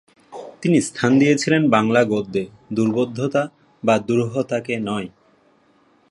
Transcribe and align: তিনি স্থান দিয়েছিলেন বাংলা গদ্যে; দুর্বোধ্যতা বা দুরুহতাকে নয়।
তিনি 0.61 0.77
স্থান 0.81 1.11
দিয়েছিলেন 1.19 1.63
বাংলা 1.69 2.01
গদ্যে; 2.03 2.43
দুর্বোধ্যতা 2.73 3.43
বা 3.83 3.95
দুরুহতাকে 3.99 4.73
নয়। 4.79 5.07